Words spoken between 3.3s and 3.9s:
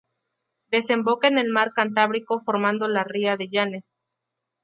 de Llanes.